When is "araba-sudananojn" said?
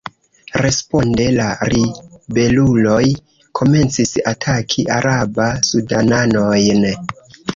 4.97-6.83